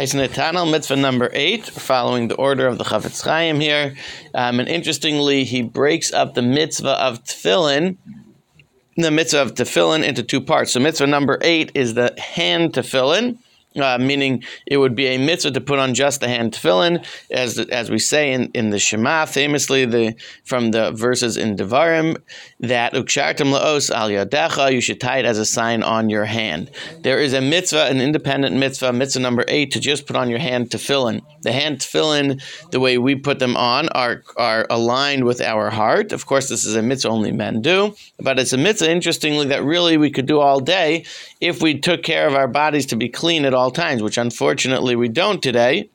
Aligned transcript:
Eisnetanel 0.00 0.70
mitzvah 0.70 0.96
number 0.96 1.28
eight, 1.34 1.66
following 1.66 2.28
the 2.28 2.34
order 2.36 2.66
of 2.66 2.78
the 2.78 2.84
Chafetz 2.84 3.22
Chaim 3.22 3.60
here. 3.60 3.96
Um, 4.34 4.58
and 4.58 4.66
interestingly, 4.66 5.44
he 5.44 5.60
breaks 5.60 6.10
up 6.10 6.32
the 6.32 6.40
mitzvah 6.40 6.98
of 7.04 7.22
tefillin, 7.22 7.98
the 8.96 9.10
mitzvah 9.10 9.42
of 9.42 9.54
tefillin, 9.56 10.02
into 10.02 10.22
two 10.22 10.40
parts. 10.40 10.72
So 10.72 10.80
mitzvah 10.80 11.06
number 11.06 11.38
eight 11.42 11.72
is 11.74 11.92
the 11.92 12.18
hand 12.18 12.72
tefillin 12.72 13.36
uh, 13.76 13.98
meaning 13.98 14.42
it 14.66 14.78
would 14.78 14.94
be 14.94 15.06
a 15.06 15.18
mitzvah 15.18 15.52
to 15.52 15.60
put 15.60 15.78
on 15.78 15.94
just 15.94 16.20
the 16.20 16.28
hand 16.28 16.52
tefillin, 16.52 17.04
as 17.30 17.58
as 17.58 17.90
we 17.90 17.98
say 17.98 18.32
in, 18.32 18.50
in 18.52 18.70
the 18.70 18.78
Shema, 18.78 19.26
famously 19.26 19.84
the 19.84 20.14
from 20.44 20.72
the 20.72 20.90
verses 20.92 21.36
in 21.36 21.56
Devarim 21.56 22.16
that 22.58 22.94
ukshartim 22.94 23.52
laos 23.52 23.90
al 23.90 24.08
yadecha, 24.08 24.72
you 24.72 24.80
should 24.80 25.00
tie 25.00 25.18
it 25.18 25.24
as 25.24 25.38
a 25.38 25.46
sign 25.46 25.82
on 25.82 26.10
your 26.10 26.24
hand. 26.24 26.70
There 27.00 27.18
is 27.18 27.32
a 27.32 27.40
mitzvah, 27.40 27.86
an 27.86 28.00
independent 28.00 28.56
mitzvah, 28.56 28.92
mitzvah 28.92 29.20
number 29.20 29.44
eight, 29.46 29.70
to 29.72 29.80
just 29.80 30.06
put 30.06 30.16
on 30.16 30.28
your 30.28 30.40
hand 30.40 30.70
tefillin. 30.70 31.22
The 31.42 31.52
hand 31.52 31.78
tefillin, 31.78 32.42
the 32.70 32.80
way 32.80 32.98
we 32.98 33.14
put 33.14 33.38
them 33.38 33.56
on, 33.56 33.88
are 33.90 34.24
are 34.36 34.66
aligned 34.68 35.24
with 35.24 35.40
our 35.40 35.70
heart. 35.70 36.12
Of 36.12 36.26
course, 36.26 36.48
this 36.48 36.64
is 36.64 36.74
a 36.74 36.82
mitzvah 36.82 37.10
only 37.10 37.32
men 37.32 37.62
do, 37.62 37.94
but 38.18 38.38
it's 38.38 38.52
a 38.52 38.58
mitzvah, 38.58 38.90
interestingly, 38.90 39.46
that 39.46 39.62
really 39.62 39.96
we 39.96 40.10
could 40.10 40.26
do 40.26 40.40
all 40.40 40.58
day 40.58 41.04
if 41.40 41.62
we 41.62 41.78
took 41.78 42.02
care 42.02 42.26
of 42.26 42.34
our 42.34 42.48
bodies 42.48 42.86
to 42.86 42.96
be 42.96 43.08
clean 43.08 43.44
at 43.44 43.54
all 43.54 43.59
all 43.60 43.70
times, 43.70 44.02
which 44.02 44.18
unfortunately 44.18 44.96
we 44.96 45.08
don't 45.08 45.42
today. 45.42 45.90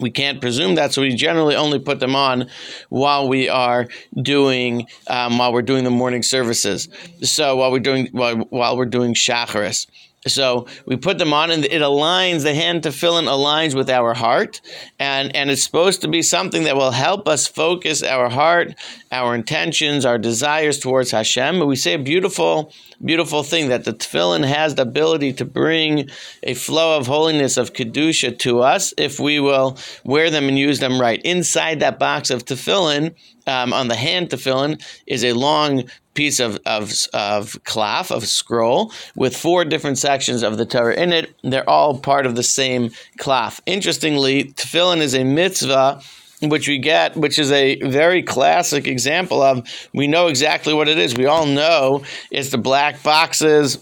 We 0.00 0.10
can't 0.10 0.40
presume 0.40 0.74
that, 0.76 0.92
so 0.92 1.02
we 1.02 1.14
generally 1.14 1.54
only 1.54 1.78
put 1.78 2.00
them 2.00 2.16
on 2.16 2.48
while 2.88 3.28
we 3.28 3.48
are 3.48 3.86
doing 4.20 4.86
um, 5.06 5.38
while 5.38 5.52
we're 5.52 5.62
doing 5.62 5.84
the 5.84 5.90
morning 5.90 6.22
services. 6.22 6.88
So 7.22 7.56
while 7.56 7.70
we're 7.70 7.78
doing 7.78 8.08
while, 8.10 8.36
while 8.36 8.76
we're 8.76 8.86
doing 8.86 9.14
shacharis. 9.14 9.86
So 10.26 10.66
we 10.86 10.96
put 10.96 11.18
them 11.18 11.32
on, 11.32 11.50
and 11.50 11.64
it 11.64 11.82
aligns 11.82 12.44
the 12.44 12.54
hand 12.54 12.82
tefillin 12.82 13.24
aligns 13.24 13.74
with 13.74 13.90
our 13.90 14.14
heart, 14.14 14.60
and 14.98 15.34
and 15.34 15.50
it's 15.50 15.64
supposed 15.64 16.00
to 16.02 16.08
be 16.08 16.22
something 16.22 16.62
that 16.64 16.76
will 16.76 16.92
help 16.92 17.26
us 17.26 17.48
focus 17.48 18.04
our 18.04 18.28
heart, 18.28 18.74
our 19.10 19.34
intentions, 19.34 20.04
our 20.04 20.18
desires 20.18 20.78
towards 20.78 21.10
Hashem. 21.10 21.58
But 21.58 21.66
we 21.66 21.74
say 21.74 21.94
a 21.94 21.98
beautiful, 21.98 22.72
beautiful 23.04 23.42
thing 23.42 23.68
that 23.70 23.84
the 23.84 23.92
tefillin 23.92 24.44
has 24.44 24.76
the 24.76 24.82
ability 24.82 25.32
to 25.34 25.44
bring 25.44 26.08
a 26.44 26.54
flow 26.54 26.96
of 26.96 27.08
holiness 27.08 27.56
of 27.56 27.72
kedusha 27.72 28.38
to 28.38 28.60
us 28.60 28.94
if 28.96 29.18
we 29.18 29.40
will 29.40 29.76
wear 30.04 30.30
them 30.30 30.48
and 30.48 30.56
use 30.56 30.78
them 30.78 31.00
right. 31.00 31.20
Inside 31.24 31.80
that 31.80 31.98
box 31.98 32.30
of 32.30 32.44
tefillin, 32.44 33.16
um, 33.48 33.72
on 33.72 33.88
the 33.88 33.96
hand 33.96 34.30
tefillin, 34.30 34.80
is 35.04 35.24
a 35.24 35.32
long 35.32 35.84
piece 36.14 36.40
of, 36.40 36.58
of, 36.66 36.92
of 37.14 37.62
cloth, 37.64 38.10
of 38.10 38.26
scroll, 38.26 38.92
with 39.14 39.36
four 39.36 39.64
different 39.64 39.98
sections 39.98 40.42
of 40.42 40.58
the 40.58 40.66
Torah 40.66 40.94
in 40.94 41.12
it. 41.12 41.34
They're 41.42 41.68
all 41.68 41.98
part 41.98 42.26
of 42.26 42.36
the 42.36 42.42
same 42.42 42.90
cloth. 43.18 43.60
Interestingly, 43.66 44.44
tefillin 44.44 44.98
is 44.98 45.14
a 45.14 45.24
mitzvah 45.24 46.02
which 46.42 46.66
we 46.66 46.78
get, 46.78 47.16
which 47.16 47.38
is 47.38 47.52
a 47.52 47.80
very 47.82 48.22
classic 48.22 48.86
example 48.86 49.40
of 49.40 49.68
we 49.92 50.06
know 50.06 50.26
exactly 50.26 50.74
what 50.74 50.88
it 50.88 50.98
is. 50.98 51.14
We 51.14 51.26
all 51.26 51.46
know 51.46 52.02
it's 52.30 52.50
the 52.50 52.58
black 52.58 53.02
boxes 53.02 53.78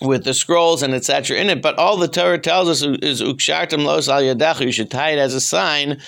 with 0.00 0.24
the 0.24 0.34
scrolls 0.34 0.82
and 0.82 0.94
etc. 0.94 1.36
in 1.38 1.50
it, 1.50 1.60
but 1.60 1.76
all 1.76 1.96
the 1.96 2.08
Torah 2.08 2.38
tells 2.38 2.68
us 2.68 2.82
is 3.02 3.20
ukshartim 3.20 3.84
los 3.84 4.08
al 4.08 4.22
yadechu. 4.22 4.66
You 4.66 4.72
should 4.72 4.90
tie 4.90 5.10
it 5.10 5.18
as 5.18 5.34
a 5.34 5.40
sign 5.40 6.00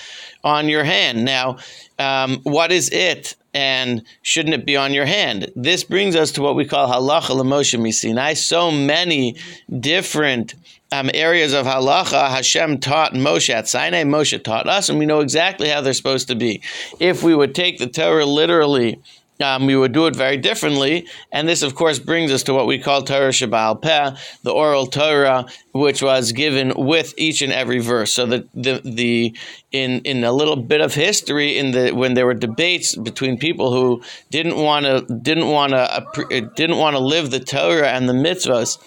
on 0.43 0.69
your 0.69 0.83
hand. 0.83 1.25
Now, 1.25 1.57
um, 1.99 2.39
what 2.43 2.71
is 2.71 2.89
it? 2.89 3.35
And 3.53 4.03
shouldn't 4.21 4.55
it 4.55 4.65
be 4.65 4.77
on 4.77 4.93
your 4.93 5.05
hand? 5.05 5.51
This 5.55 5.83
brings 5.83 6.15
us 6.15 6.31
to 6.33 6.41
what 6.41 6.55
we 6.55 6.65
call 6.65 6.87
halacha 6.87 7.35
l'Moshe 7.35 7.79
misinai. 7.79 8.37
So 8.37 8.71
many 8.71 9.35
different 9.79 10.55
um, 10.91 11.09
areas 11.13 11.53
of 11.53 11.65
halacha 11.65 12.29
Hashem 12.29 12.79
taught 12.79 13.13
Moshe 13.13 13.49
at 13.53 13.67
Sinai. 13.67 14.03
Moshe 14.03 14.41
taught 14.43 14.67
us, 14.67 14.89
and 14.89 14.99
we 14.99 15.05
know 15.05 15.19
exactly 15.19 15.69
how 15.69 15.81
they're 15.81 15.93
supposed 15.93 16.27
to 16.29 16.35
be. 16.35 16.61
If 16.99 17.23
we 17.23 17.35
would 17.35 17.55
take 17.55 17.77
the 17.77 17.87
Torah 17.87 18.25
literally 18.25 18.99
um, 19.43 19.65
we 19.65 19.75
would 19.75 19.91
do 19.91 20.07
it 20.07 20.15
very 20.15 20.37
differently. 20.37 21.07
And 21.31 21.47
this, 21.47 21.61
of 21.61 21.75
course, 21.75 21.99
brings 21.99 22.31
us 22.31 22.43
to 22.43 22.53
what 22.53 22.67
we 22.67 22.79
call 22.79 23.03
Torah 23.03 23.29
Shebaal 23.29 23.81
Peh, 23.81 24.11
the 24.43 24.51
oral 24.51 24.87
Torah, 24.87 25.45
which 25.73 26.01
was 26.01 26.31
given 26.31 26.73
with 26.75 27.13
each 27.17 27.41
and 27.41 27.51
every 27.51 27.79
verse. 27.79 28.13
So 28.13 28.25
the, 28.25 28.47
the, 28.53 28.81
the 28.83 29.35
in 29.71 30.01
in 30.01 30.23
a 30.23 30.31
little 30.31 30.57
bit 30.57 30.81
of 30.81 30.93
history, 30.93 31.57
in 31.57 31.71
the 31.71 31.91
when 31.91 32.13
there 32.13 32.25
were 32.25 32.33
debates 32.33 32.95
between 32.95 33.37
people 33.37 33.71
who 33.71 34.01
didn't 34.29 34.57
want 34.57 34.85
to 34.85 35.01
didn't 35.13 35.47
want 35.47 35.71
to 35.73 36.51
didn't 36.55 36.77
want 36.77 36.95
to 36.95 36.99
live 36.99 37.31
the 37.31 37.39
Torah 37.39 37.89
and 37.89 38.09
the 38.09 38.13
mitzvahs 38.13 38.77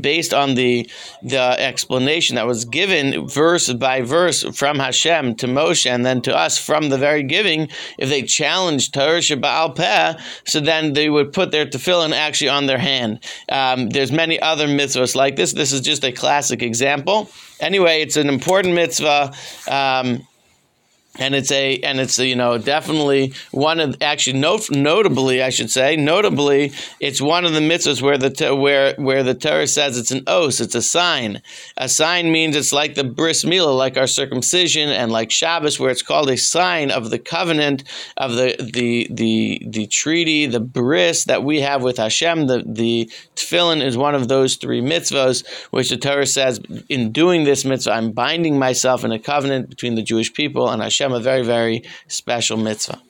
based 0.00 0.34
on 0.34 0.54
the 0.54 0.88
the 1.22 1.56
explanation 1.58 2.36
that 2.36 2.46
was 2.46 2.64
given 2.64 3.26
verse 3.26 3.72
by 3.72 4.02
verse 4.02 4.42
from 4.56 4.78
Hashem 4.78 5.36
to 5.36 5.46
Moshe 5.46 5.90
and 5.90 6.04
then 6.04 6.20
to 6.22 6.36
us 6.36 6.58
from 6.58 6.88
the 6.88 6.98
very 6.98 7.22
giving, 7.22 7.68
if 7.98 8.08
they 8.08 8.22
challenged 8.22 8.94
Torah 8.94 9.18
Shebaal 9.18 9.74
Peh, 9.74 10.14
so 10.44 10.60
then 10.60 10.92
they 10.92 11.08
would 11.08 11.32
put 11.32 11.50
their 11.50 11.66
tefillin 11.66 12.12
actually 12.12 12.48
on 12.48 12.66
their 12.66 12.78
hand. 12.78 13.24
Um, 13.48 13.88
there's 13.88 14.12
many 14.12 14.40
other 14.40 14.66
mitzvahs 14.66 15.14
like 15.14 15.36
this. 15.36 15.52
This 15.52 15.72
is 15.72 15.80
just 15.80 16.04
a 16.04 16.12
classic 16.12 16.62
example. 16.62 17.30
Anyway, 17.60 18.02
it's 18.02 18.16
an 18.16 18.28
important 18.28 18.74
mitzvah. 18.74 19.32
Um, 19.68 20.26
and 21.18 21.34
it's 21.34 21.50
a 21.50 21.78
and 21.80 22.00
it's 22.00 22.18
a, 22.18 22.26
you 22.26 22.36
know 22.36 22.56
definitely 22.58 23.32
one 23.50 23.80
of 23.80 23.96
actually 24.00 24.38
not, 24.38 24.70
notably 24.70 25.42
I 25.42 25.50
should 25.50 25.70
say 25.70 25.96
notably 25.96 26.72
it's 27.00 27.20
one 27.20 27.44
of 27.44 27.52
the 27.52 27.60
mitzvahs 27.60 28.00
where 28.00 28.16
the 28.16 28.54
where 28.54 28.94
where 28.94 29.22
the 29.22 29.34
Torah 29.34 29.66
says 29.66 29.98
it's 29.98 30.10
an 30.10 30.22
os 30.26 30.60
it's 30.60 30.74
a 30.74 30.82
sign. 30.82 31.42
A 31.76 31.88
sign 31.88 32.30
means 32.30 32.56
it's 32.56 32.72
like 32.72 32.94
the 32.94 33.04
bris 33.04 33.44
milah 33.44 33.76
like 33.76 33.96
our 33.96 34.06
circumcision 34.06 34.88
and 34.88 35.10
like 35.10 35.30
Shabbos 35.30 35.78
where 35.78 35.90
it's 35.90 36.02
called 36.02 36.30
a 36.30 36.36
sign 36.36 36.90
of 36.90 37.10
the 37.10 37.18
covenant 37.18 37.84
of 38.16 38.36
the 38.36 38.56
the 38.58 39.08
the 39.10 39.62
the 39.68 39.86
treaty 39.86 40.46
the 40.46 40.60
bris 40.60 41.24
that 41.24 41.42
we 41.44 41.60
have 41.60 41.82
with 41.82 41.98
Hashem. 41.98 42.46
The 42.46 42.64
the 42.66 43.10
tefillin 43.34 43.84
is 43.84 43.96
one 43.96 44.14
of 44.14 44.28
those 44.28 44.56
three 44.56 44.80
mitzvahs 44.80 45.46
which 45.70 45.90
the 45.90 45.96
Torah 45.96 46.26
says 46.26 46.60
in 46.88 47.12
doing 47.12 47.44
this 47.44 47.64
mitzvah 47.64 47.92
I'm 47.92 48.12
binding 48.12 48.58
myself 48.58 49.04
in 49.04 49.12
a 49.12 49.18
covenant 49.18 49.68
between 49.68 49.94
the 49.94 50.02
Jewish 50.02 50.32
people 50.32 50.68
and 50.70 50.82
Hashem 50.82 51.07
Hashem 51.08 51.20
a 51.20 51.24
very, 51.24 51.42
very 51.42 51.82
special 52.06 52.58
mitzvah. 52.58 53.00